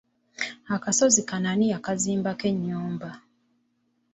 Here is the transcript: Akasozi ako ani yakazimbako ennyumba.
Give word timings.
Akasozi 0.75 1.21
ako 1.23 1.35
ani 1.51 1.65
yakazimbako 1.73 2.45
ennyumba. 2.51 3.09